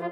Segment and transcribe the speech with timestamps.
[0.00, 0.06] 哎，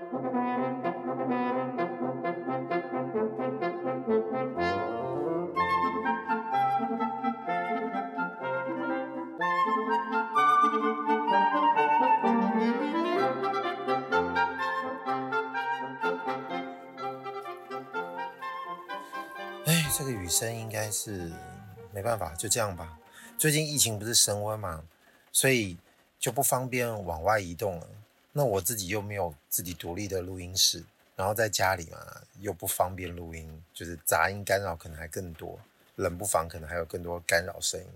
[19.97, 21.31] 这个雨声应该是
[21.93, 22.99] 没办法，就这样吧。
[23.39, 24.83] 最近疫情不是升温嘛，
[25.31, 25.79] 所以
[26.19, 27.87] 就不方便往外移动了。
[28.39, 30.85] 那我自己又没有自己独立的录音室，
[31.17, 35.59] 然后在家里嘛又不方便录音，就是杂音干扰可能还更多，
[35.95, 37.87] 冷不防可能还有更多干扰声音。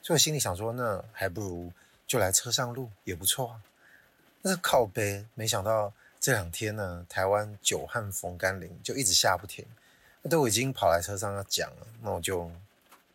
[0.00, 1.70] 所以我心里想说，那还不如
[2.06, 3.62] 就来车上录也不错啊。
[4.40, 9.66] 那靠背，没想到这两天呢，台湾久旱逢甘霖，就一直下不停。
[10.22, 12.50] 那都已经跑来车上要讲了，那我就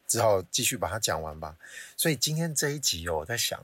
[0.07, 1.57] 只好继续把它讲完吧。
[1.97, 3.59] 所以今天这一集哦，我在想，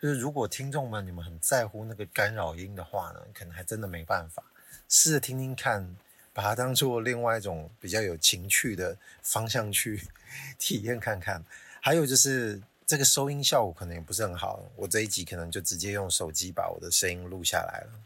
[0.00, 4.42] 就是如果听众们你们很在乎那个干扰音的话呢，可能还真的没办法，
[4.88, 5.94] 试着听听看，
[6.32, 10.08] 把它当做另外一种比较有情趣的方向去
[10.58, 11.44] 体验看看。
[11.80, 18.00] 还有就是这个收音效果可能也不是很好，我这一集可能就直接用手机把我的声音录下来了。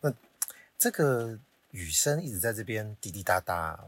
[0.00, 0.12] 那
[0.78, 1.38] 这个
[1.70, 3.78] 雨声一直在这边滴滴答答。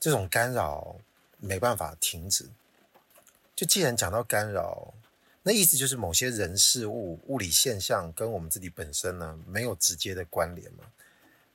[0.00, 0.96] 这种干扰
[1.38, 2.50] 没办法停止。
[3.54, 4.92] 就既然讲到干扰，
[5.42, 10.84] 那意思就是某些人事物、物理现象跟我们自己本身呢没有直接的关联嘛。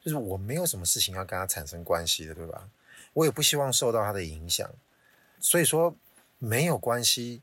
[0.04, 2.70] 就是我没有什么事情要跟他产生关系的，对吧？
[3.14, 4.70] 我也不希望受到他的影响。
[5.40, 5.94] 所以说
[6.38, 7.42] 没有关系，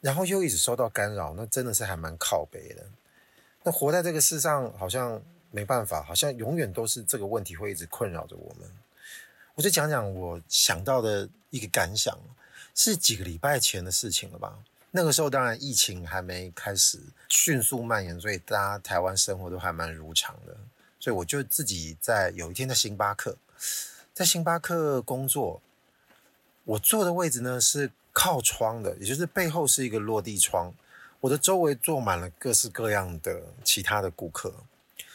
[0.00, 2.86] 然后又一直受到干扰，那真的是还蛮靠北的。
[3.64, 8.70] 那活在这个世上，好像没办法，好像永远都是这个问题会一直困扰着我们。
[9.54, 12.18] 我就讲讲我想到的一个感想，
[12.74, 14.58] 是几个礼拜前的事情了吧？
[14.90, 16.98] 那个时候当然疫情还没开始
[17.28, 20.56] 迅速蔓延，所以大家台湾生活都还蛮如常的。
[20.98, 23.36] 所以我就自己在有一天在星巴克，
[24.14, 25.60] 在星巴克工作，
[26.64, 30.72] 我坐的位置呢是靠窗的，也就是背后是一个落地窗。
[31.20, 34.52] 我的周围坐满了各式各样的其他的顾客。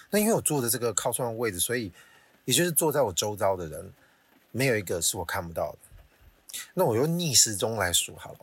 [0.10, 1.92] 那因为我坐的这个靠窗的位置，所以
[2.46, 3.94] 也就是坐在我周遭的人。
[4.54, 5.78] 没有一个是我看不到的。
[6.74, 8.40] 那我用逆时钟来数好了，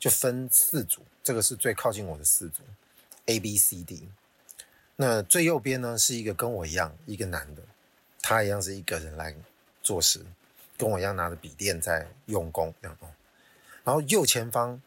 [0.00, 2.62] 就分四组，这个是最靠近我的四组
[3.26, 4.08] ，A、B、C、D。
[4.96, 7.62] 那最右边呢是一个跟我一样一个男的，
[8.20, 9.34] 他一样是一个人来
[9.82, 10.24] 做事，
[10.76, 12.96] 跟我一样拿着笔电在用功这样。
[13.84, 14.80] 然后右前方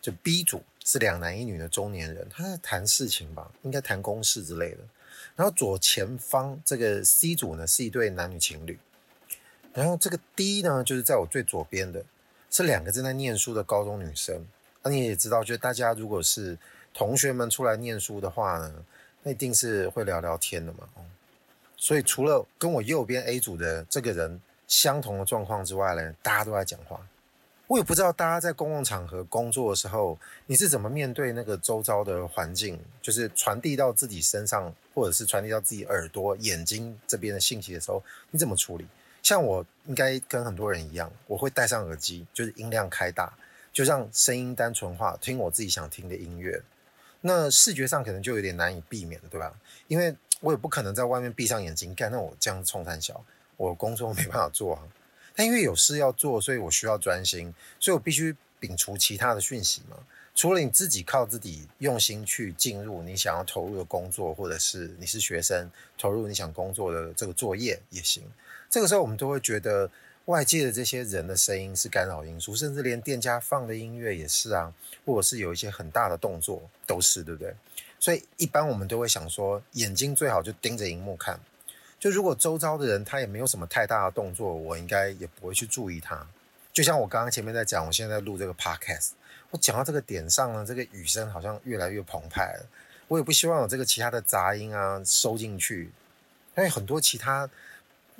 [0.00, 4.78] 就 B 组是两男一女的中年人，他在谈事情吧，应该谈公事之类的。
[5.36, 8.78] 然后左前方这个 C 组呢是一对男女情侣。
[9.72, 12.04] 然后这个 D 呢，就是在我最左边的，
[12.50, 14.44] 是两个正在念书的高中女生。
[14.82, 16.58] 那你也知道，就大家如果是
[16.92, 18.74] 同学们出来念书的话呢，
[19.22, 20.80] 那一定是会聊聊天的嘛。
[21.76, 27.00] 所以除了跟我右边 A 组的这个人相同的状况之外呢，大家都在讲话。
[27.66, 38.84] 我也不知道大家在公共场合工作的时候，你是怎么面对那个周遭的环境，就是传递到自己身上，或者是传递到自己耳朵、眼睛这边的信息的时候，你怎么处理？
[39.22, 43.32] 像我应该跟很多人一样，我会戴上耳机，就是音量开大，
[43.72, 46.62] 就让声音单纯化，听我自己想听的音乐。
[47.20, 49.54] 那视觉上可能就有点难以避免了，对吧？
[49.88, 53.22] 因为我也不可能在外面闭上眼睛干，那我这样冲三小，
[53.56, 54.82] 我工作 没办法做啊。
[55.34, 59.96] 但因为有事要做，所以我需要专心，所以我必须摒除其他的讯息嘛。
[60.34, 68.22] 除了你自己靠自己用心去进入你想要投入的工作，或者是你是学生投入你想工作的这个作业也行。
[68.70, 69.90] 这个时候，我们都会觉得
[70.26, 74.72] 外界的这些人的声音是干扰因素，甚至连店家放的音乐也是啊，
[75.04, 77.52] 或者是有一些很大的动作都是，对不对？
[77.98, 81.40] 所以一般我们都会想说，眼睛最好就盯着荧幕看。
[81.98, 86.24] 就如果周遭的人他也没有什么太大的动作，我应该也不会去注意他。
[86.72, 89.10] 就像我刚刚前面在讲，我现在在录这个 podcast，
[89.50, 92.66] 我讲到这个点上呢，这个雨声好像越来越澎湃了。
[93.08, 95.90] 我也不希望有这个其他的杂音啊收进去，
[96.56, 97.50] 因为很多其他。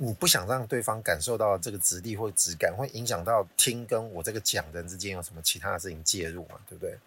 [0.03, 6.59] 你不想让对方感受到这个质地或质感，会影响到听跟我这个讲的人之间有什么其他的事情介入嘛？
[6.67, 6.99] 对不对？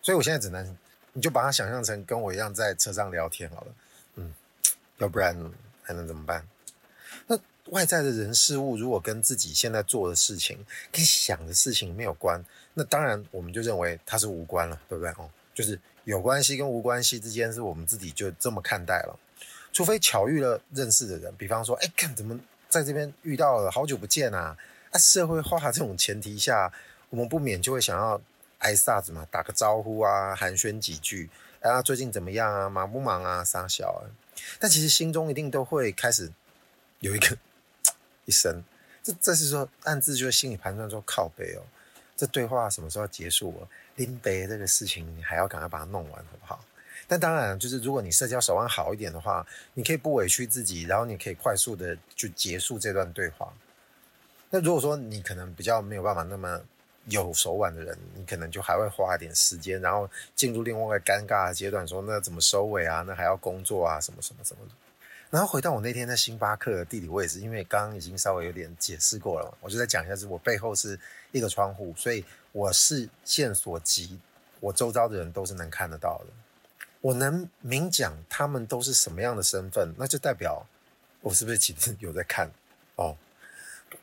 [0.00, 0.78] 所以我现在只能，
[1.12, 3.74] 你就把它想象成跟我一样在车上聊天好了，
[4.14, 4.32] 嗯，
[4.96, 5.36] 要不然
[5.82, 6.48] 还能怎么办？
[7.26, 12.42] 那外在的人事物如果跟自己现在做的事情、跟想的事情没有关，
[12.72, 15.12] 那当然我们就认为它是无关了，对不对？
[15.18, 19.18] 哦，就是有关系跟无关系之间是我们自己就这么看待了。
[19.72, 22.38] 除非巧遇了认识的人，比方说，哎，看怎么
[22.68, 24.56] 在这边遇到了，好久不见啊！
[24.90, 26.70] 啊，社会化这种前提下，
[27.08, 28.20] 我们不免就会想要
[28.58, 31.30] 挨啥子嘛，打个招呼啊，寒暄几句，
[31.60, 32.68] 啊，最近怎么样啊？
[32.68, 33.42] 忙不忙啊？
[33.42, 34.04] 三小啊？
[34.58, 36.30] 但其实心中一定都会开始
[37.00, 37.38] 有一个
[38.26, 38.62] 一声，
[39.02, 41.62] 这这是说暗自就是心里盘算说靠北哦，
[42.14, 43.68] 这对话什么时候结束哦？
[43.96, 46.64] 林北这个事情你还要赶快把它弄完，好不好？
[47.06, 53.52] 但当然，就是如果你社交手腕好一点的话，你可以不委屈自己，然后你可以快速的就结束这段对话。
[54.50, 56.60] 那如果说你可能比较没有办法那么
[57.06, 63.02] 有手腕的人，你可能就还会花一点时间，然后进入另外一个尴尬的阶段，说那怎么收尾啊？
[63.06, 64.00] 那还要工作啊？
[64.00, 64.72] 什么什么什么的。
[65.30, 70.98] 然后回到我那天在星巴克的地理位置，因为刚刚已经稍微有点解释过了，我就再讲一下，是我背后是
[71.30, 72.22] 一个窗户，所以
[72.52, 74.20] 我视线所及，
[74.60, 76.26] 我周遭的人都是能看得到的。
[77.02, 80.64] 我能明讲他们都是什么样的身份，那就代表
[81.20, 82.48] 我是不是其实有在看
[82.94, 83.16] 哦？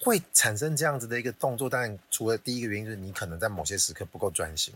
[0.02, 4.74] 会产生这样子的一个动作，当然除了第一个原因就是你可能在某些时刻不够专心，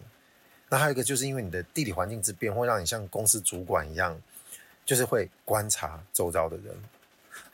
[0.69, 4.17] 那还有一个就是因为你的地理环境之变，会让你像公司主管一样，
[4.85, 6.73] 就是会观察周遭的人。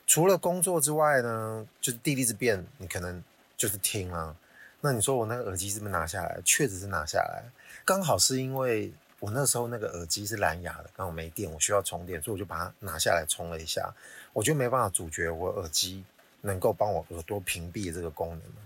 [0.06, 3.24] 除了工作之外呢，就是地利之变，你可能
[3.58, 4.36] 就是听啊。
[4.82, 6.40] 那你说我那个耳机是不是拿下来？
[6.46, 7.44] 确实是拿下来，
[7.84, 8.94] 刚好是因为。
[9.20, 13.94] 我那时候那个耳机是蓝牙的，刚好没电，我需要充电，所以我就把它拿下来充了一下。
[14.32, 16.04] 我就没办法阻绝我耳机
[16.42, 18.62] 能够帮我耳朵屏蔽这个功能嘛。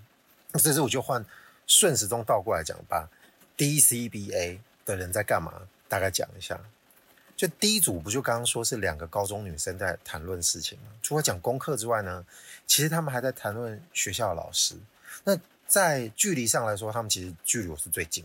[0.53, 1.25] 这次我就换
[1.65, 3.09] 顺时钟倒过来讲，吧
[3.57, 5.53] DCBA 的人在干嘛？
[5.87, 6.59] 大概讲一下。
[7.35, 10.85] 就第一组不就刚刚说是两个高中女生在谈论事情吗？
[11.01, 12.23] 除了讲功课之外呢，
[12.67, 14.75] 其实他们还在谈论学校的老师。
[15.23, 15.35] 那
[15.65, 18.23] 在距离上来说，他们其实距离我是最近。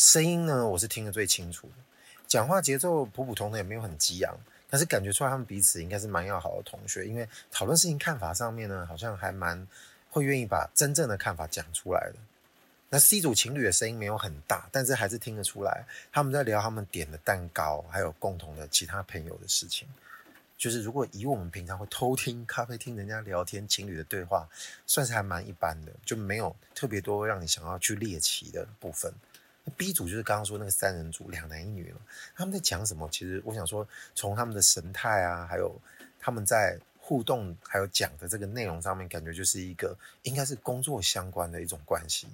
[0.00, 1.74] 声音呢，我是听得最清楚的。
[2.26, 4.34] 讲话节奏普普通通，也没有很激昂，
[4.70, 9.68] 但是感觉出来他们彼此应该是蛮要好的同学，因为讨论事情看法上面呢，好像还蛮
[10.08, 12.16] 会愿意把真正的看法讲出来的。
[12.88, 19.86] 那 C 组情侣的声音没有很大，但是还是听得出来他们在聊他们点的蛋糕，还有共同的其他朋友的事情。
[20.56, 24.48] 就是如果以我们平常会偷听咖啡厅人家聊天情侣的对话，
[24.86, 29.12] 算是还蛮一般的，就没有特别多让你想要去猎奇的部分。
[29.70, 32.00] B 组就是刚刚说那个三人组，两男一女嘛，
[32.34, 33.08] 他们在讲什么？
[33.10, 35.74] 其实我想说，从他们的神态啊，还有
[36.18, 42.28] 他们在互动，还有讲的这个内容上面，感觉就是一个应该是工作相关的一种关系，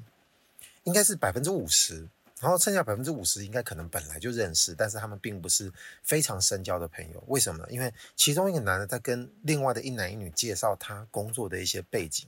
[0.84, 2.06] 应该是百分之五十，
[2.40, 5.72] 然后剩下百分之五十应该可能本来就认识，但是他们并不是
[6.02, 7.24] 非常深交的朋友。
[7.28, 7.68] 为什么呢？
[7.70, 12.26] 因为其中一个男的在跟另外的一男一女介绍他工作的一些背景，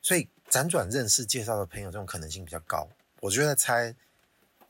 [0.00, 2.88] 所以辗转认识介绍的朋友这种可能性比较高。
[3.20, 3.94] 我就在猜。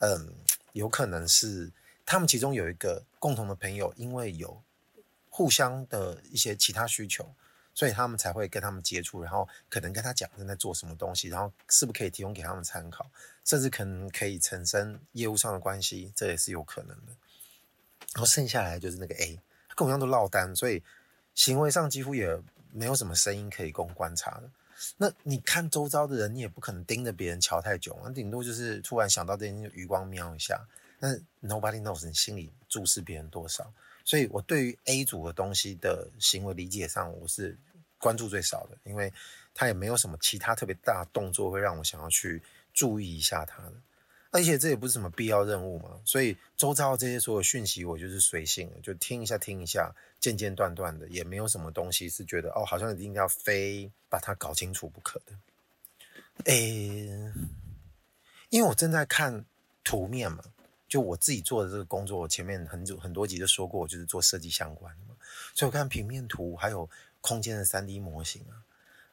[0.00, 0.35] 嗯，
[0.73, 1.73] 有可能是
[2.05, 4.62] 他们其中有一个共同的朋友，因为有
[5.31, 7.32] 互相的一些其他需求，
[7.75, 13.11] 所以他们才会跟他们接触，然后可能跟他讲正在做什么东西，然后是不是可以提供给他们参考，
[13.44, 17.12] 甚至可能可以产生业务上的关系，这也是有可能的。
[18.14, 20.82] 然后剩下来就是那个 A，他跟我一样都落单，所以
[21.35, 22.37] 行为上几乎也
[22.73, 24.50] 没有什么声音可以供观察的。
[24.97, 30.67] 那你看周遭的人，你也不可能盯着别人瞧太久，那顶多就是突然想到这件，余光瞄一下。
[30.99, 33.73] 那 nobody knows 你心里注视别人多少，
[34.05, 37.56] 所以我对于 A 组的东西的行为理解上，我是
[37.99, 39.12] 关注最少的，因为
[39.55, 42.43] 他也没有什么其他特别大动作会让我想要去
[42.75, 43.73] 注意一下他的。
[44.32, 55.32] 而且这也不是什么必要任务嘛，所以周遭这些所有讯息，我就是随性，就听一下听一下，间间断断的，也没有什么东西是觉得哦，好像一定要非把它搞清楚不可的。
[56.44, 57.32] 诶，
[58.51, 59.44] 因为我正在看
[59.82, 60.44] 图面嘛，
[60.89, 65.17] 就我自己做的这个工作，我前面很久很多集都说过，我就是做设计相关的嘛，
[65.55, 66.89] 所以我看平面图还有
[67.20, 68.63] 空间的三 D 模型啊。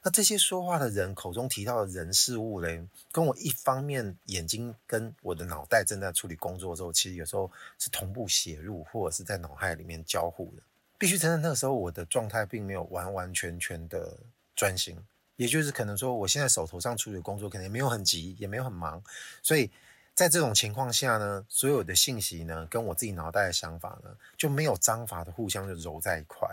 [0.07, 10.63] 那这些说话的人口中提到的人事物嘞，跟我一方面眼睛跟我的脑袋正在处理工作的时候，其实有时候是同步写入，或者是在脑海里面交互的。
[10.97, 14.17] 必须承认，那个时候我的状态并没有完完全全的
[14.55, 14.97] 专心，
[15.35, 19.03] 也就是可能说，我现在手头上处理工作可能也没有很急，也没有很忙，
[19.43, 19.69] 所以
[20.15, 26.47] 在这种情况下呢，所有的信息呢，跟我自己脑袋的想法呢，就没有章法的互相就揉在一块，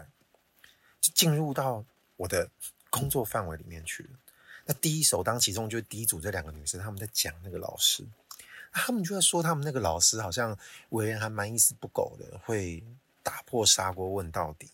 [1.00, 1.84] 就进入到
[2.16, 2.50] 我的。
[2.94, 4.10] 工作范围里面去了。
[4.66, 8.04] 那第一首当其中就是第一组这两个女生，他们在讲那个老师，
[8.72, 10.56] 他们就在说他们那个老师好像
[10.90, 12.82] 为人还蛮一丝不苟的，会
[13.24, 14.70] 打破砂锅问到底。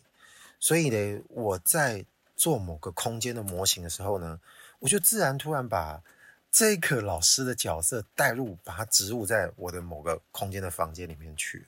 [0.61, 2.05] 所以呢，我在
[2.37, 4.39] 做某个空间的模型的时候呢，
[4.81, 6.03] 我就自然突然把
[6.53, 11.67] 这个老师的角色带入，把它植入在我的某个空间的房间里面去。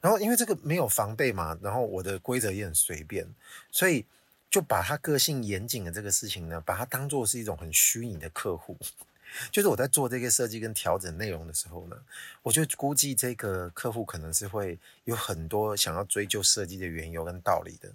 [0.00, 3.32] 然后因为这个没有防备嘛，然后我的规则也很随便，
[3.70, 4.04] 所以。
[4.50, 8.76] 就把他个性严谨的这个事情呢，把它当做是一种很虚拟的客户，
[9.52, 11.96] 就是我在做这个设计跟调整内容的时候呢，
[12.42, 17.88] 我就估计这个客户可能是会有很多想要追究设计的缘由跟道理的，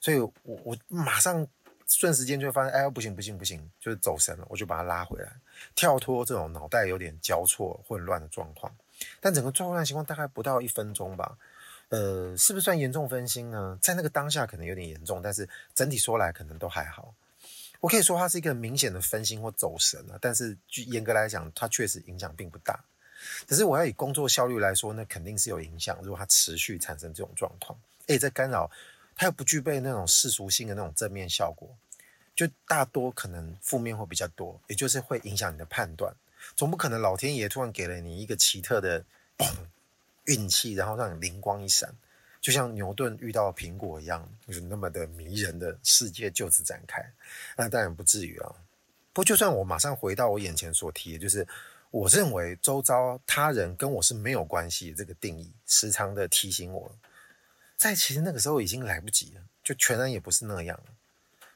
[0.00, 1.44] 所以我我马上
[1.86, 5.32] 瞬时间就发现，哎，不行不行不行，就是走神了，我就把他拉回来，
[5.74, 8.72] 跳脱这种脑袋有点交错混乱的状况。
[9.18, 11.36] 但整个状况情况大概不到一分钟吧，
[11.90, 13.78] 呃，是不是算严重分心呢？
[13.80, 17.14] 在那个当下可能有点严重，但是整体说来可能都还好。
[17.80, 20.56] 我可以说它是一个明显的分心或走神啊，但是
[20.86, 22.84] 严格来讲，它确实影响并不大。
[23.46, 25.98] 可是我要以工作效率来说，那肯定是有影响。
[26.02, 28.70] 如果它持续产生这种状况，诶，在干扰，
[29.16, 31.68] 它又不具备那种世俗性的那种正面效果，
[32.36, 36.14] 就大多可能负面会比较多，也就是会影响你的判断。
[36.54, 39.04] 总不可能老天爷突然给了你一个奇特的
[40.30, 41.92] 运气，然后让你灵光一闪。
[42.40, 47.04] 就像牛顿遇到苹果一样，就是那么的迷人的世界就此展开。
[47.54, 48.54] 那当然不至于啊。
[49.12, 51.46] 不，就算我马上回到我眼前所提的，就是
[51.90, 56.90] 我认为周遭他人跟我是没有关系这个定义，时常的提醒我，
[57.76, 60.80] 在其实那个时候已经来不及了，就全然也不是那样。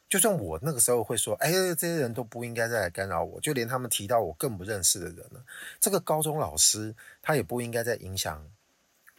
[0.06, 5.42] 就算我那个时候会说，哎，这些人都不应该再来干扰我，就连他们提到我更不认识的人了，
[5.80, 8.46] 这个高中老师他也不应该再影响。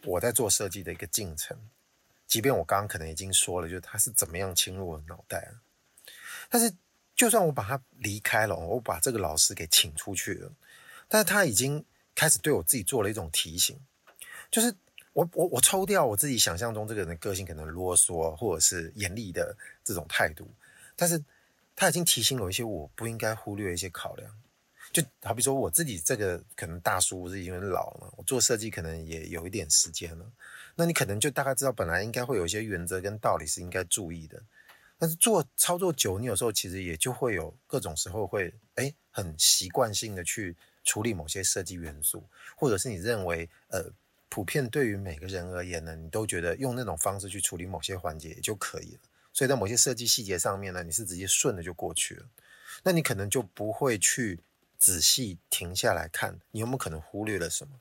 [0.04, 1.58] 我在做设计的一个进程，
[2.26, 5.58] 即便我刚刚可能已经说了，就是他是怎么样侵入我的脑袋啊，
[6.48, 6.72] 但是
[7.14, 10.52] 就算我把他离开了，我把这个老师给请出去了，
[11.08, 11.84] 但是他已经
[12.14, 13.78] 开始对我自己做了一种提醒，
[14.50, 14.74] 就是
[15.12, 20.48] 我我我抽掉我自己想象中这个人的个性可能啰嗦或者是严厉的这种态度，
[20.94, 21.24] 但是
[21.74, 24.30] 他已经提醒了我一些我不应该忽略一些考量。
[24.92, 30.24] 就好比说我自己这个可能大叔是因为老了，我做设计可能也有一点时间了。
[30.74, 34.42] 那你可能就大概知道，本来应该会有一些原则跟道理是应该注意的。
[34.98, 42.24] 但是做操作久，你有时候其实也就会有各种时候会哎很习惯性的去处理某些设计元素，
[42.56, 43.84] 或者是你认为呃
[44.30, 49.00] 普遍对于每个人而言呢，你都觉得用那种方式去处理某些环节也就可以了。
[49.34, 52.26] 所以在某些设计细节上面呢，你是直接顺着就过去了。
[52.82, 54.40] 那你可能就不会去。
[54.78, 57.78] 仔细停下来看，你有没有可能忽略了什么？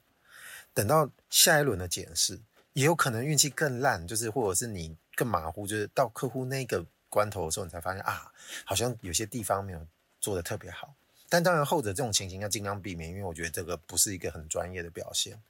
[0.73, 2.39] 等到下一轮的检视，
[2.73, 8.31] 也有可能运气更烂，就是或者是你更马虎，就是到客户那个关头的时候，你才发现啊，
[8.65, 9.87] 好像有些地方没有
[10.19, 10.93] 做得特别好。
[11.29, 15.41] 但当然，后者这种情形要尽量避免，因为我觉得这个不是一个很专业的表现。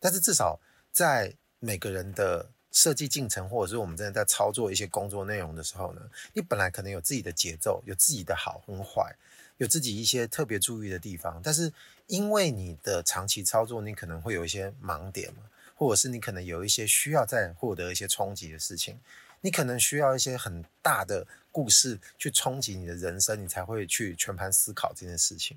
[0.00, 0.58] 但是至少
[0.90, 9.14] 在每个人的设计进程，或者是我们真的在操作一些工作内容的时候呢，你本来可能有自己的节奏，有自己的好跟坏。
[9.58, 11.72] 有自己一些特别注意的地方，但是
[12.08, 15.42] 因为你的长期操作，你可能会有一些盲点嘛，
[15.76, 18.98] 或者是你可能有一些需要再获得一些冲击的事情，
[19.42, 25.56] 你可能需要一些很大的故事去冲击你的人生，你才会去全盘思考这件事情。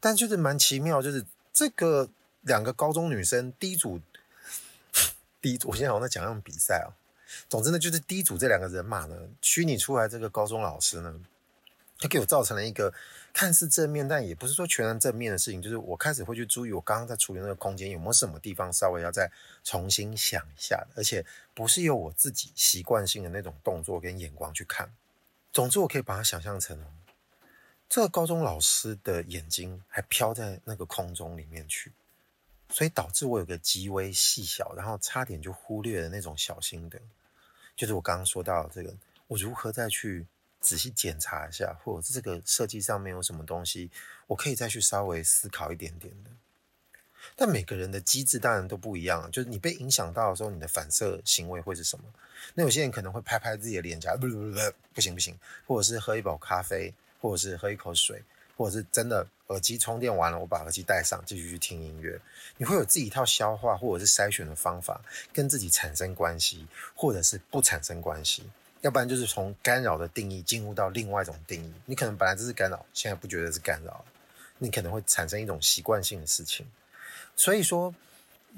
[0.00, 2.08] 但就是蛮奇妙，就是这个
[2.40, 4.00] 两个高中女生第一组，
[5.40, 6.90] 第一组，我现在好像在讲一种比赛啊。
[7.48, 11.14] 总之呢，就是第一组这两个人马呢，虚拟出来这个高中老师呢，
[12.00, 12.92] 他给我造成了一个。
[13.36, 15.60] 看似正面，但也不是说全然正面的事情。
[15.60, 19.30] 就是我开始会去注意，我刚刚在处理那个空间有没有什么地方稍微要再
[19.62, 24.90] 重新想一下，而且不是由我自己习惯性的那种动作跟眼光去看。
[25.52, 26.86] 总之，我可以把它想象成哦，
[27.90, 31.92] 这个高中老师的眼睛还飘在那个空中里面去，
[32.70, 36.98] 所以导致我有个极为细小，然后差点就忽略了那种小心的，
[37.76, 38.94] 就是我刚刚说到这个，
[39.26, 40.26] 我如何再去。
[40.66, 43.88] 仔细检查一下，或者是这个设计上面有什么东西，
[44.26, 46.30] 我可以再去稍微思考一点点的。
[47.36, 52.04] 但每个人的机制当然都不一样，就是你被影响到的时候，你的反射行为会是什么？
[52.54, 54.58] 那有些人可能会拍拍自己的脸颊，不不不，
[54.94, 58.22] 不行不行，或者是喝一包咖啡，或者是喝一口水，
[58.56, 62.20] 或者是真的耳机充电完了，我把耳机戴上，继续去听音乐。
[62.56, 65.00] 你会有自己一套消化或者是筛选的方法，
[65.32, 68.50] 跟自己产生关系，或者是不产生关系。
[68.86, 74.04] 要不然就是从干扰的定义进入到另外一种定义，你可能本来这是干扰，现在不觉得是干扰，
[74.58, 76.64] 你可能会产生一种习惯性的事情。
[77.34, 77.92] 所以说，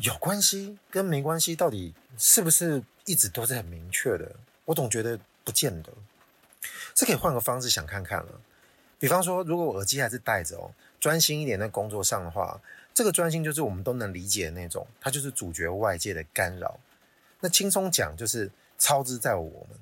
[0.01, 4.37] 有关系跟没关系到底是不是一直都是很明确的？
[4.67, 5.91] 我总觉得不见得。
[6.93, 8.41] 这可以换个方式想看看了。
[8.99, 10.71] 比方说，如果我耳机还是戴着哦，
[11.01, 12.61] 专心一点在工作上的话，
[12.93, 16.79] 这个专心就是我们都能理解的那种，它就是主角外界的干扰。
[17.41, 19.79] 那轻松讲就是超之在我们。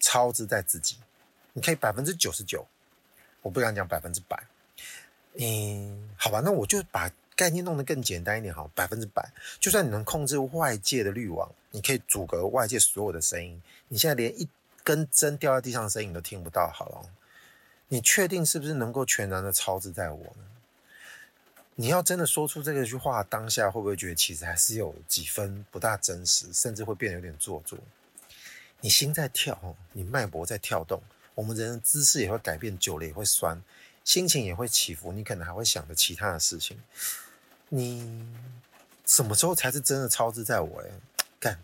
[0.00, 0.96] 超之在自己，
[1.52, 2.66] 你可以百分之九十九，
[3.42, 4.42] 我不敢讲百分之百。
[5.34, 9.30] 嗯，好吧，那我就把概念弄得更简单一点，好，百分之百。
[9.60, 13.62] 就算你能控制外界的滤网，你可以阻隔外界所有的声音。
[13.88, 14.48] 你现在连一
[14.82, 17.10] 根针掉在地上的声音都听不到，好了，
[17.88, 20.44] 你确定是不是能够全然的超之在我呢？
[21.76, 27.78] 你要真的说出这个句话，当下会不会觉得其实还是有几分不大真实，甚至会变得有点做作？
[28.80, 31.02] 你心在跳，你脉搏在跳动，
[31.34, 33.62] 我们人的姿势也会改变，久了也会酸，
[34.04, 36.80] 心情也会起伏，你可能还会想着其他的事情。
[37.68, 38.26] 你
[39.04, 40.80] 什么时候才是真的超自在我？
[40.80, 40.90] 哎，
[41.40, 41.58] 干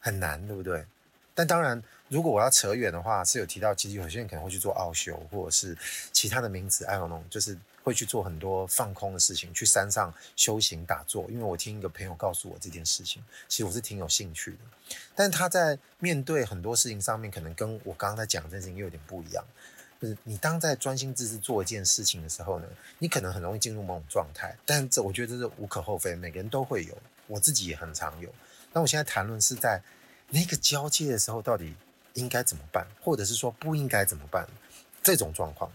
[0.00, 0.86] 很难，对不对？
[1.34, 5.76] 但当然，如果我要扯远的话，是有提到，其实有些人可能会去做奥修，或者是
[6.12, 7.58] 其他的名词，I don't know，就是。
[7.88, 11.26] 会去做很多放空的事情，去山上修行打坐。
[11.30, 14.58] 因为我听一个朋友告诉我这件事情，其实我是挺有兴趣的。
[15.14, 19.42] 但他在面对很多事情上面，可能跟我刚刚在讲这件事情又有点不一样。
[19.98, 22.68] 就是你当在专心致志做一件事情的时候呢，
[22.98, 24.54] 你可能很容易进入某种状态。
[24.66, 28.28] 但这我觉得这是无可厚非，每个人都会有，我自己也很常有。
[28.74, 29.82] 那我现在谈论是在
[30.28, 31.74] 那个交接的时候，到底
[32.12, 34.46] 应该怎么办，或者是说不应该怎么办
[35.02, 35.72] 这种状况。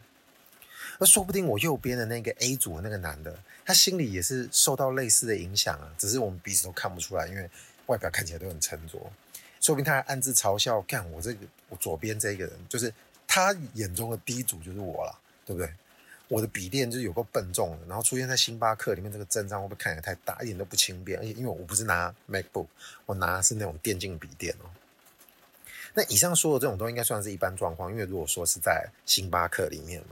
[0.99, 7.49] 那说不定我右边的那个 A 组的那个男的，他心里也是受到类似的影响啊，只是我们彼此都看不出来，因为
[7.87, 8.99] 外表看起来都很沉着。
[9.59, 12.93] 说不定他还暗自嘲笑，干我这个我左边这个人，就是
[13.25, 15.71] 他眼中的 D 组就是我了，对不对？
[16.29, 21.19] 我的笔电就是有够笨重的，然后出现在星巴克里面，这个阵仗会不会看起来太大，一点都不轻便？
[21.19, 22.67] 而且因为我不是拿 MacBook，
[23.05, 24.69] 我拿的是那种电竞笔电哦。
[25.93, 30.07] 那以上说的这种都应该算是一般状况，因为如果说是在星巴克里面嘛。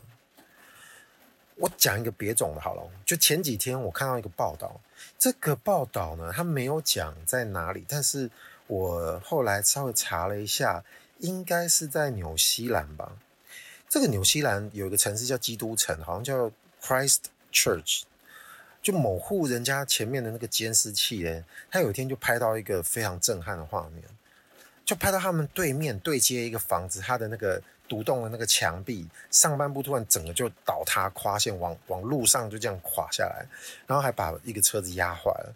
[1.62, 4.82] 我讲一个别种的好了，就前几天我看到一个报道，
[5.20, 8.32] 这个报道呢，它没有讲在哪里，但是
[8.66, 10.84] 我后来稍微查了一下，
[11.20, 13.16] 应该是在纽西兰吧。
[13.88, 16.52] 这个纽西兰有一个城市叫基督城，好像叫
[16.82, 17.20] Christ
[17.54, 18.02] Church，
[18.82, 24.04] 就某户人家前面的那个监视器呢，他有一天就拍到一个非常震撼的画面，
[24.84, 27.62] 就拍到他们对面对接一个房子，它的那个。
[27.92, 33.46] 独栋的那个墙壁上半部突然整个就倒塌垮陷，往往路上就这样垮下来，
[33.86, 35.54] 然后还把一个车子压坏了。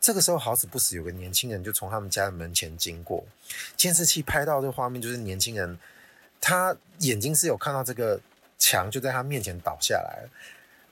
[0.00, 3.22] 这个时候好死不死，有个年轻人就从他们家的门前经过，
[3.76, 5.78] 监视器拍到这个画面，就是年轻人
[6.40, 8.18] 他眼睛是有看到这个
[8.58, 10.24] 墙就在他面前倒下来，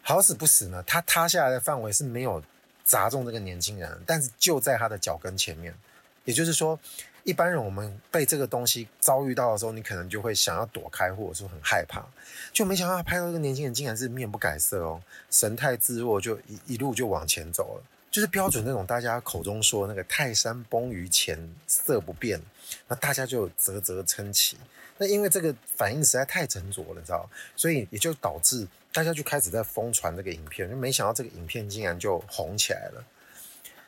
[0.03, 2.43] 好死不死呢，他塌下来的范围是没有
[2.85, 5.75] 砸中这个年轻人，但是就在他的脚跟前面，
[6.27, 6.79] 也就是说。
[7.25, 12.05] 一般人我们被这个东西遭遇到的时候，你可能就会想要躲开，或者说很害怕。
[12.53, 22.41] 就没想到拍到这个年轻人竟然是面不改色哦，神态自若，就一一路就往前走了，就是标准那种大家口中说那个泰山崩于前色不变，
[22.89, 24.57] 那大家就啧啧称奇。
[24.99, 33.05] 那因为这个反应实在太沉着了，你知道，所以也就导致大家就开始在疯传这个影片，就没想到这个影片竟然就红起来了。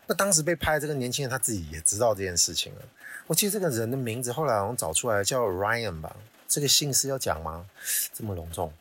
[0.06, 2.82] 那当时被拍的这个年轻人他自己也知道这件事情了。
[3.26, 6.14] 我记得这个人的名字后来好像找出来叫 Ryan 吧，
[6.46, 7.64] 这个姓氏要讲吗？
[8.12, 8.72] 这么隆重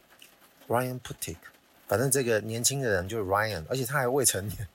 [0.68, 1.38] ，Ryan Putik，
[1.88, 4.68] 反正这个年轻的人就是 Ryan，而且他还未成年，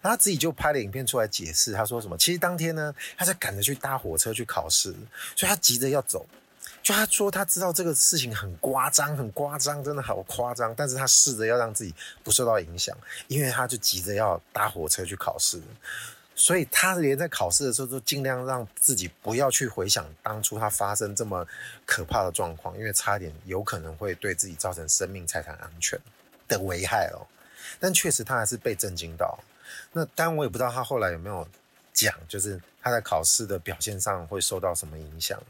[0.00, 2.16] 他自己就拍了影片出来解释，他说什么？
[2.16, 4.94] 其实当天呢，他在赶着去搭火车去考试，
[5.34, 6.24] 所以他急着要走。
[6.82, 10.74] 就他说他知道这个事情很夸张，很夸张，真的好夸张。
[10.74, 12.96] 但是他试着要让自己不受到影响，
[13.28, 15.60] 因为他就急着要搭火车去考试，
[16.34, 21.46] 所以他连在考试的时候都尽量让自己不要去回想当初他发生这么
[21.86, 25.98] 可怕的状况，因为差点有可能会对自己造成生命财产安全
[26.46, 27.24] 的危害哦。
[27.80, 29.38] 但确实他还是被震惊到。
[29.92, 31.48] 那当然我也不知道他后来有没有
[31.94, 35.40] 讲，就是他在考试的表现上会受到什么影响。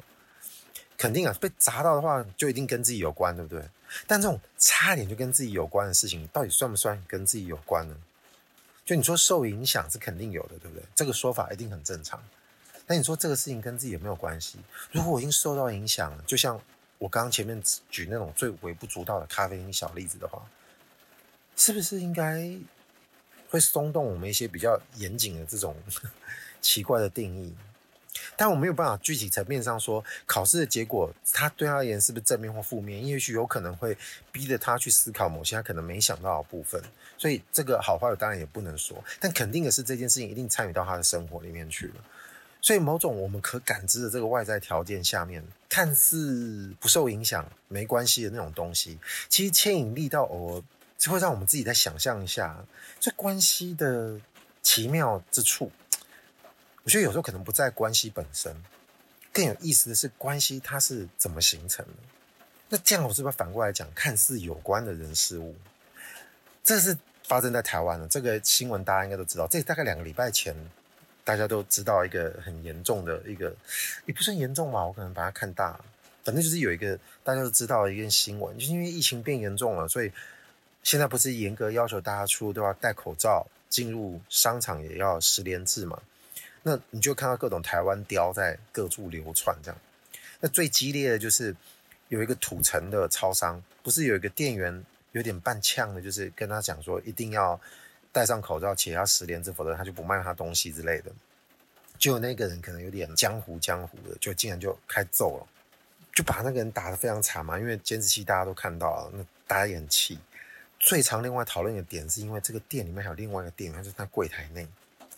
[1.05, 3.63] 肯定啊，被砸到的话就一定跟自己有关，对不对？
[4.07, 7.95] 但这种差点就跟自己有关的事情，到底算不算跟自己有关呢？
[8.87, 10.83] 就你说受影响是肯定有的，对不对？
[10.95, 12.19] 这个说法一定很正常。
[12.87, 14.59] 但你说这个事情跟自己有没有关系？
[14.93, 16.59] 如果我已经受到影响了，就像
[16.97, 20.43] 我刚刚前面举那种最微不足道的咖啡因小例子的话，
[21.55, 22.51] 是不是应该
[23.51, 25.77] 会松动我们一些比较严谨的这种
[26.63, 27.55] 奇怪的定义？
[28.37, 33.07] 但我没有办法具体层面上说考试的结果，他对他而言是不是正面或负面？
[33.07, 33.97] 也许有可能会
[34.31, 36.83] 逼着他去思考某些他可能没想到的部分。
[37.17, 41.95] 所以这个好坏我当然也不能说，但肯定的是这件事情一定参与到他的生活里面去了。
[42.61, 48.99] 所以某种我们可感知的这个外在条件下面，看似不受影响、没关系的那种东西，
[49.29, 50.63] 其实牵引力到偶尔
[50.97, 52.65] 就会让我们自己再想象一下
[52.99, 54.19] 这关系的
[54.63, 55.71] 奇妙之处。
[56.85, 58.55] 我觉得有时候可能不在关系本身，
[59.33, 61.93] 更有意思的是关系它是怎么形成的。
[62.69, 65.55] 那这样我是不是反过来讲，看似有关的人事物，
[66.63, 69.47] 这是发生在台湾的这个新闻，大家应该都知道。
[69.47, 70.55] 这大概两个礼拜前，
[71.25, 73.55] 大家都知道一个很严重的一个，
[74.07, 75.81] 也不算严重吧，我可能把它看大。
[76.23, 80.13] 反正就是有一个大家都知道一个新闻，就是因为疫情变严重了，所以
[80.83, 86.01] 现在不是严格要求大家出都要戴口罩，进入商场也要十连制嘛？
[86.67, 89.79] 那你就看到各种台湾雕在各处流窜，这样。
[90.41, 91.55] 那最激烈的就是
[92.09, 97.61] 有一个土城的超商，不是有一个店员有点半呛的，就是跟他讲说一定要
[98.11, 101.13] 戴上口罩且要十连制，否则他就不卖他东西之类的。
[101.99, 105.47] 就那个人可能有点江湖江湖的，就竟然就开揍了，
[106.15, 107.59] 就把那个人打得非常惨嘛。
[107.59, 110.19] 因为监视器大家都看到了，那大家也很气。
[110.81, 114.67] 最常另外讨论的点是因为这个店里面还有另外一个店员，就在柜台内，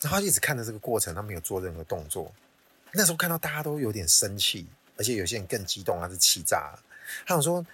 [0.01, 2.31] 然后他一直看着这个过程，他没有做任何动作。
[2.91, 4.65] 那时候看到大家都有点生气，
[4.97, 6.79] 而且有些人更激动，他是气炸了。
[7.25, 7.65] 他想说：“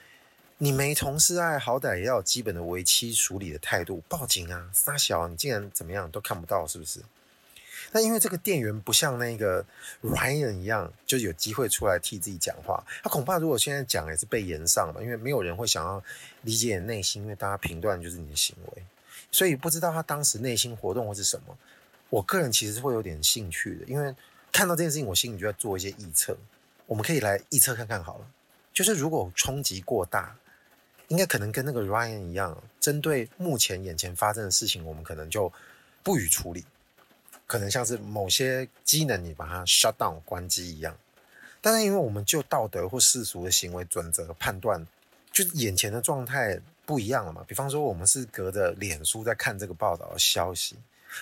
[0.57, 4.69] 你没同事爱，好歹也要有基本的危机处理的态度，报警啊！
[4.73, 7.01] 杀小，你竟然怎么样都看不到，是不是？”
[7.91, 9.63] 那因为这个店员不像那个
[10.01, 12.83] Ryan 一样，就有机会出来替自己讲话。
[13.03, 16.03] 他恐怕如果现在讲也是被延上吧，因为没有人会想要
[16.41, 18.83] 理解你内心，因为大家评断就是你的行为，
[19.31, 21.55] 所以不知道他当时内心活动会是什么。
[22.13, 24.13] 我个人其实是会有点兴趣的，因为
[24.52, 26.38] 看到这件事情，我心里就在做一些预测。
[26.86, 28.28] 我们可以来预测看看好了，
[28.71, 30.36] 就是如果冲击过大，
[31.08, 35.52] 应该可能跟那个 Ryan 一样，针对目前眼前发生的事情，我们可能就
[36.04, 36.63] 不予处理。
[37.47, 40.95] 可能像是某些机能，你把它 shut down 关机一样，
[41.62, 44.86] 但是因为我们就道德或世俗的行为准则判断，
[45.32, 47.43] 就眼前的状态不一样了嘛。
[47.47, 50.78] 比方说，我们是隔着脸书在看这个报道的消息，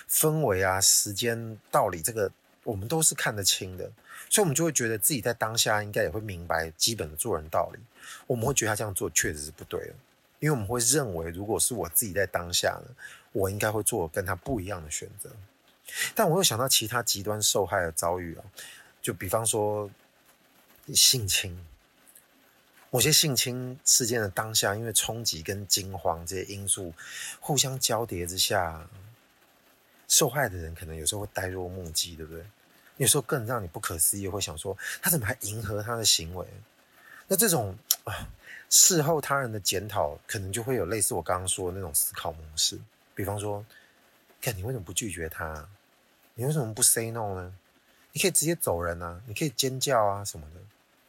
[0.08, 2.30] 氛围啊、时间、道理，这个
[2.64, 3.90] 我们都是看得清的，
[4.28, 7.80] 所以我们就会觉得自己在当下应该也会明白基本的做人道理。
[8.26, 9.94] 我们会觉得他这样做确实是不对的，
[10.40, 12.94] 因为我们会认为，如果是我自己在当下呢，
[13.32, 15.30] 我应该会做跟他不一样的选择。
[16.14, 18.44] 但我又想到其他极端受害的遭遇啊，
[19.00, 19.90] 就比方说
[20.94, 21.58] 性侵，
[22.90, 26.92] 某些性侵事件的当下，因为冲击跟惊慌这些因素
[27.40, 28.88] 互相交叠之下，
[30.12, 32.44] 受害的人可能有时候会呆若木鸡，对不对？
[32.98, 36.46] 有时候更让你不可思议，会想说他怎么还迎合他的行为？
[37.26, 37.74] 那这种，
[38.68, 42.78] 事后他人的检讨，可能就会有类似我刚刚说的那种思考模式，
[43.14, 43.64] 比方说，
[44.38, 45.66] 看你为什么不拒绝他？
[46.34, 47.54] 你为什么不 say no 呢？
[48.12, 50.60] 你可以直接走人啊，你可以尖叫啊什么的，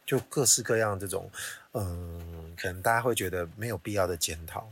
[0.06, 1.30] 就各式各样这种，
[1.72, 4.66] 嗯，可能大家会觉得没有必要的检讨。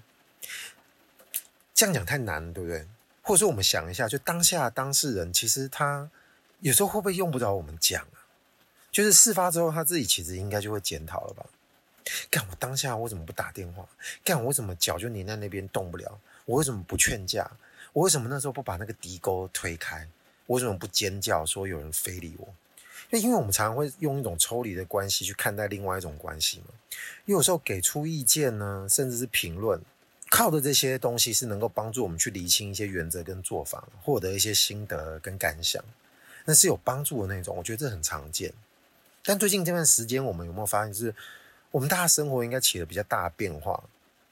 [1.74, 2.88] 这样讲太难，对不对？
[3.22, 6.10] 或者说我们想一下，就当下当事人其实他
[6.60, 8.26] 有时候会不会用不着我们讲啊？
[8.90, 11.46] 就是事发之后他自己其实应该就会检讨了吧？
[12.30, 13.88] 干我当下我怎么不打电话？
[14.24, 16.20] 干我为什么脚就黏在那边动不了？
[16.44, 17.48] 我为什么不劝架？
[17.92, 20.08] 我为什么那时候不把那个敌沟推开？
[20.48, 22.48] 为什么不尖叫说有人非礼我？
[23.10, 26.66] 因为因为我们常常会用一种抽离的关系去看待另外一种关系嘛。
[27.24, 29.80] 因为有时候给出意见呢，甚至是评论，
[30.32, 35.84] 靠的这些东西是能够帮助我们去厘清一些原则跟做法，获得一些心得跟感想，
[36.46, 37.54] 那是有帮助的那种。
[37.54, 38.50] 我觉得这很常见。
[39.26, 41.14] 但最近这段时间，我们有没有发现，就是
[41.70, 43.84] 我们大家生活应该起了比较大的变化？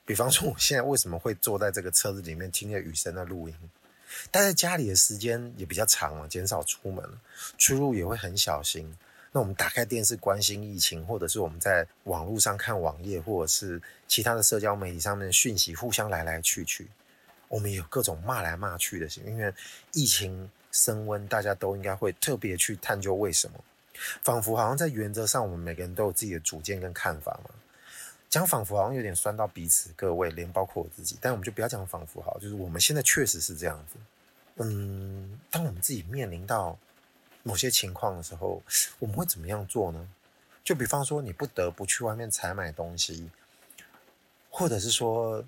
[0.07, 3.55] 比方说，我现在为什么会坐在这个车子里面听着雨声的录音？
[4.31, 7.05] 待在家里的时间也比较长了，减少出门，
[7.59, 8.97] 出入也会很小心。
[9.33, 16.89] 那我们打开电视关心疫情，或者是我们在网络上看网页，或者是其他的社交媒体上面的讯息，互相来来去去。
[17.49, 19.53] 我们也有各种骂来骂去的，因为
[19.93, 23.55] 疫情升温，大家都应该会特别去探究为什么。
[24.23, 27.51] 仿佛好像在原则上，我们每个人都有自己的主见跟看法嘛。
[28.29, 33.97] 讲仿佛好像有点酸到彼此各位，连包括我自己，但我们就不要讲仿佛好，就是我们现在确实是这样子。
[34.63, 36.79] 嗯，当我们自己面临到
[37.43, 38.63] 某些情况的时候，
[38.99, 40.09] 我们会怎么样做呢？
[40.63, 43.31] 就比方说，你不得不去外面采买东西，
[44.51, 45.45] 或者是说，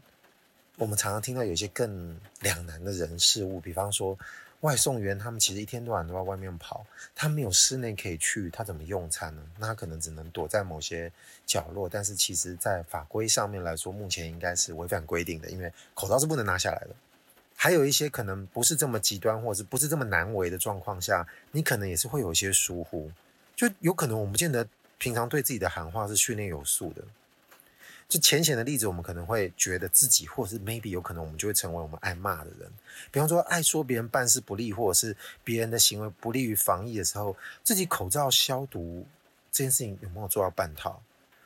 [0.76, 4.18] 我们常常听到有些更两难的人事物，比方说。
[4.62, 9.42] 外送员他们其实一天到晚都在外面跑，他没有室内可以去，他怎么用餐呢？
[9.58, 11.10] 那他可能只能躲在某些
[11.44, 11.88] 角落。
[11.88, 16.94] 但是其实，在法规上面来说，目前应该是违反规定的，因为口罩是不能拿下来的。
[17.62, 23.08] 还有一些可能不是这么极端，或者是不是这么难为的状况下，你可能也是会有一些疏忽，
[23.54, 24.66] 就有可能我们不见得
[24.98, 27.04] 平常对自己的喊话是训练有素的。
[28.08, 32.68] 就浅显的例子，我们可能会觉得自己，或者是 maybe 有可能，我们就会成为我们爱骂的人。
[33.12, 39.06] 比方说，爱说别人办事不力，或者是别人的行为不利于防疫的时候，自己口罩消毒
[39.52, 41.00] 这件事情有没有做到半套？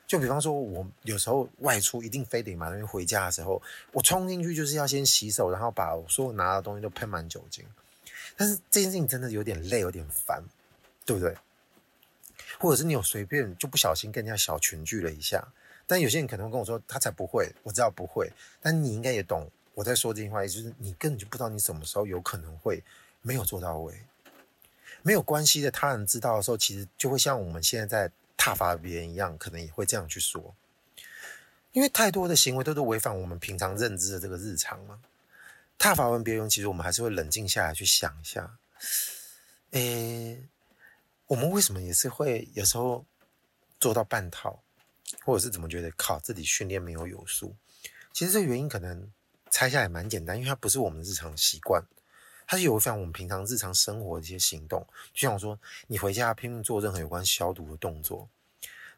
[0.06, 3.60] 就比方说，我有时候外出一定非得马上回家的时候，
[3.92, 7.64] 我冲进去就是要先洗手，然后把我所有拿的东西都喷满酒精。
[8.36, 10.44] 但是这件事情真的有点累，有点烦，
[11.04, 11.34] 对不对？
[12.58, 15.46] 或者是你有随便就不小心跟人家小群聚了一下。
[15.86, 18.30] 但有些人可能会跟我说，他才不会，我知道不会。
[18.60, 22.82] 但你应该也懂我在说这句话，也就是你根本就不知道你什么时候有可能会
[23.22, 23.94] 没有做到位。
[25.02, 30.54] 没有关系的，他人知道的时候，其实就会像我们现在在挞伐别人一样，可能也会这样去说。
[31.72, 35.00] 因为太多的行为都是违反我们平常认知的这个日常嘛。
[35.78, 38.56] 挞伐完别人，其实我们还是会冷静下来去想一下，
[39.72, 40.42] 诶，
[41.26, 43.04] 我们为什么也是会有时候
[43.78, 44.62] 做到半套，
[45.22, 47.54] 或者是怎么觉得靠自己训练没有有素？
[48.14, 49.12] 其实这原因可能
[49.50, 51.84] 拆下来蛮简单，因为它不是我们的日常习惯，
[52.46, 54.86] 它是有违反我们平常日常生活的一些行动。
[55.12, 58.28] 就像我说，你回家拼命做任何有关消毒的动作，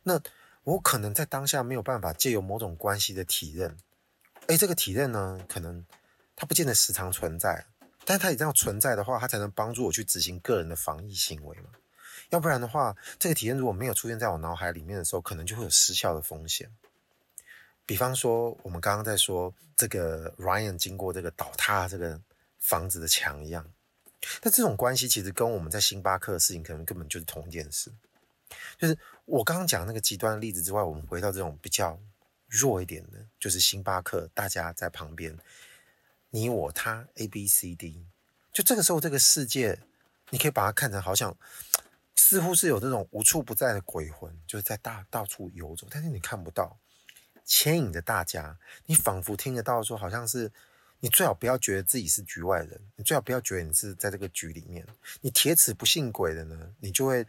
[0.03, 0.21] 那。
[0.65, 3.75] 我可能在当下没有办法借由某种关系的体认，
[4.49, 5.83] 诶，这个体认呢，可能
[6.37, 7.65] 它不见得时常存在，
[8.05, 11.71] 但是它也这样存在的话，它才能帮助我去执行个人的防疫行为嘛。
[12.29, 16.71] 要不然的话，这个体验如果没有出现在我脑海里面的时候，可能就会有失效的风险。
[17.87, 22.21] 比方说，我们刚刚在说这个 Ryan 经过这个倒塌这个
[22.59, 23.73] 房子的墙一样，
[24.43, 27.93] 那这种关系其实跟我们在星巴克的事情可能根本就是同一件事。
[28.79, 32.01] 就是我刚刚讲那个极端的例子之外，我们回到这种比较
[32.47, 35.37] 弱一点的，就是星巴克，大家在旁边，
[36.31, 38.07] 你我他 A B C D，
[38.53, 39.79] 就这个时候这个世界，
[40.31, 41.37] 你可以把它看成好像
[42.17, 46.79] 似乎是有这种无处不在的鬼魂，就是在大到处游走，但是你看不到，
[47.45, 50.51] 牵引着大家，你仿佛听得到说，好像是
[51.01, 54.87] 你最好不要觉得自己是局外人，你最好不要觉得你是在这个局里面，
[55.21, 57.27] 你铁齿不信鬼的呢，你就会。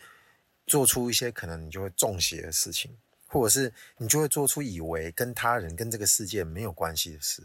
[0.68, 7.42] 做出一些可能你就会中邪的事情，或者是你就会做出以为跟他人跟这个世界没有关系的事，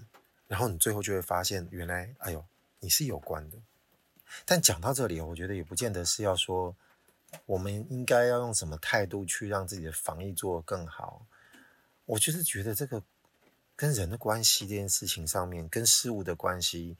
[0.46, 2.44] 然后你最后就会发现原来，哎呦，
[2.80, 3.56] 你是有关的。
[4.44, 6.76] 但讲到这里，我觉得也不见得是要说
[7.46, 11.24] 我们应该要用什么态度去让自己的防疫做得更好。
[12.04, 13.02] 我就是觉得这个
[13.76, 16.96] 跟人的关系这件事情上面，跟事物的关系。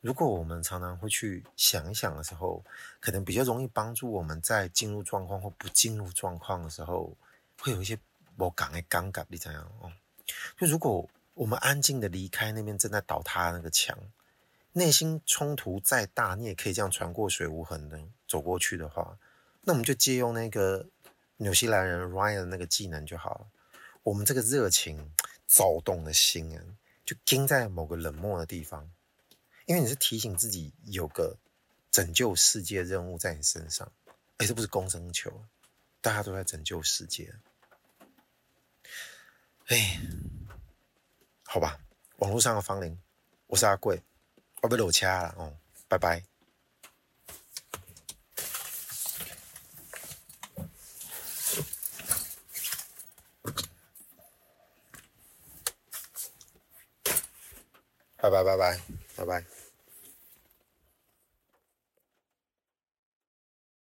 [0.00, 2.62] 如果我们常常会去想一想的时候，
[3.00, 7.16] 可能比较容易帮助我们在进入状况或不进入状况的时候，
[7.58, 7.98] 会有一些
[8.36, 9.90] 我讲的尴尬，你怎样哦？
[10.56, 13.98] 就如果我们安静的离开那边正在倒塌的那个墙，
[14.72, 19.18] 内心冲突再大，你也可以这样穿过水无痕的走过去的话，
[19.62, 20.86] 那我们就借用那个
[21.38, 23.46] 纽西兰人 Ryan 的那个技能就好了。
[24.06, 25.12] 我们这个热情
[25.48, 26.62] 躁动的心啊，
[27.04, 28.88] 就盯在某个冷漠的地方。
[29.64, 31.36] 因为你是提醒自己有个
[31.90, 33.90] 拯救世界任务在你身上，
[34.36, 35.44] 哎，这不是公升球，
[36.00, 37.34] 大家都在拯救世界。
[39.66, 40.00] 哎，
[41.42, 41.80] 好吧，
[42.18, 42.96] 网络上的芳邻，
[43.48, 44.00] 我是阿贵，
[44.62, 45.52] 我被搂掐了哦，
[45.88, 46.22] 拜拜，
[58.30, 58.78] 拜拜拜拜
[59.16, 59.55] 拜拜。